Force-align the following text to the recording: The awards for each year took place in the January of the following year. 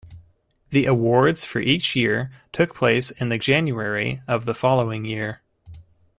The 0.71 0.87
awards 0.87 1.45
for 1.45 1.59
each 1.59 1.95
year 1.95 2.31
took 2.51 2.73
place 2.73 3.11
in 3.11 3.29
the 3.29 3.37
January 3.37 4.23
of 4.27 4.45
the 4.45 4.55
following 4.55 5.05
year. 5.05 5.43